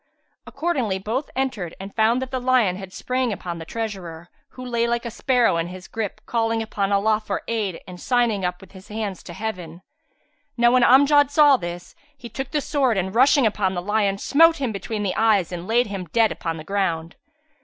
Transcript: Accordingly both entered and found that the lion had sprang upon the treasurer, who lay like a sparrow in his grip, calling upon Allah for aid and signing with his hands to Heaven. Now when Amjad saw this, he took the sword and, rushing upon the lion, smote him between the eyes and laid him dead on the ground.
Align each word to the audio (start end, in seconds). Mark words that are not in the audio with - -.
Accordingly 0.47 0.97
both 0.97 1.29
entered 1.35 1.75
and 1.79 1.93
found 1.93 2.23
that 2.23 2.31
the 2.31 2.41
lion 2.41 2.75
had 2.75 2.91
sprang 2.91 3.31
upon 3.31 3.59
the 3.59 3.65
treasurer, 3.65 4.29
who 4.49 4.65
lay 4.65 4.87
like 4.87 5.05
a 5.05 5.11
sparrow 5.11 5.57
in 5.57 5.67
his 5.67 5.87
grip, 5.87 6.21
calling 6.25 6.63
upon 6.63 6.91
Allah 6.91 7.21
for 7.23 7.43
aid 7.47 7.79
and 7.85 8.01
signing 8.01 8.43
with 8.59 8.71
his 8.71 8.87
hands 8.87 9.21
to 9.21 9.33
Heaven. 9.33 9.83
Now 10.57 10.71
when 10.71 10.81
Amjad 10.83 11.29
saw 11.29 11.55
this, 11.55 11.93
he 12.17 12.29
took 12.29 12.49
the 12.49 12.61
sword 12.61 12.97
and, 12.97 13.13
rushing 13.13 13.45
upon 13.45 13.75
the 13.75 13.81
lion, 13.83 14.17
smote 14.17 14.57
him 14.57 14.71
between 14.71 15.03
the 15.03 15.15
eyes 15.15 15.51
and 15.51 15.67
laid 15.67 15.85
him 15.85 16.05
dead 16.05 16.35
on 16.43 16.57
the 16.57 16.63
ground. 16.63 17.15